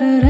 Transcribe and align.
da 0.00 0.18
da 0.22 0.29